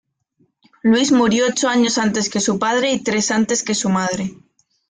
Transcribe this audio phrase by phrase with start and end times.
[0.81, 4.33] Luis murió ocho años antes que su padre y tres antes que su madre.